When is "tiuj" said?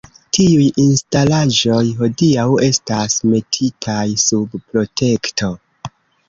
0.35-0.63